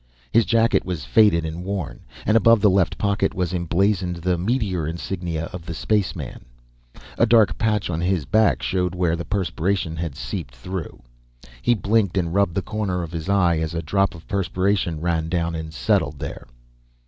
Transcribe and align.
His 0.31 0.45
jacket 0.45 0.83
was 0.83 1.05
faded 1.05 1.45
and 1.45 1.63
worn, 1.63 1.99
and 2.25 2.35
above 2.35 2.59
the 2.59 2.71
left 2.71 2.97
pocket 2.97 3.35
was 3.35 3.53
emblazoned 3.53 4.15
the 4.15 4.35
meteor 4.35 4.87
insignia 4.87 5.45
of 5.53 5.63
the 5.67 5.75
spaceman. 5.75 6.43
A 7.19 7.27
dark 7.27 7.55
patch 7.59 7.87
on 7.87 8.01
his 8.01 8.25
back 8.25 8.63
showed 8.63 8.95
where 8.95 9.15
the 9.15 9.23
perspiration 9.25 9.95
had 9.97 10.15
seeped 10.15 10.55
through. 10.55 11.03
He 11.61 11.75
blinked 11.75 12.17
and 12.17 12.33
rubbed 12.33 12.55
the 12.55 12.63
corner 12.63 13.03
of 13.03 13.11
his 13.11 13.29
eye 13.29 13.59
as 13.59 13.75
a 13.75 13.83
drop 13.83 14.15
of 14.15 14.27
perspiration 14.27 15.01
ran 15.01 15.29
down 15.29 15.53
and 15.53 15.71
settled 15.71 16.17
there. 16.17 16.47